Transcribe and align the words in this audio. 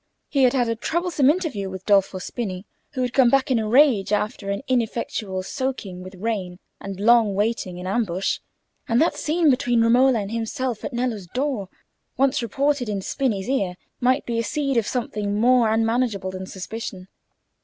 He 0.29 0.45
had 0.45 0.53
had 0.53 0.67
a 0.67 0.75
troublesome 0.75 1.29
interview 1.29 1.69
with 1.69 1.85
Dolfo 1.85 2.17
Spini, 2.17 2.65
who 2.93 3.03
had 3.03 3.13
come 3.13 3.29
back 3.29 3.51
in 3.51 3.59
a 3.59 3.67
rage 3.67 4.11
after 4.11 4.49
an 4.49 4.63
ineffectual 4.67 5.43
soaking 5.43 6.01
with 6.01 6.15
rain 6.15 6.57
and 6.79 6.99
long 6.99 7.35
waiting 7.35 7.77
in 7.77 7.85
ambush, 7.85 8.39
and 8.87 8.99
that 8.99 9.15
scene 9.15 9.51
between 9.51 9.83
Romola 9.83 10.17
and 10.17 10.31
himself 10.31 10.83
at 10.83 10.91
Nello's 10.93 11.27
door, 11.27 11.69
once 12.17 12.41
reported 12.41 12.89
in 12.89 13.03
Spini's 13.03 13.47
ear, 13.47 13.75
might 13.99 14.25
be 14.25 14.39
a 14.39 14.43
seed 14.43 14.75
of 14.75 14.87
something 14.87 15.39
more 15.39 15.69
unmanageable 15.71 16.31
than 16.31 16.47
suspicion. 16.47 17.07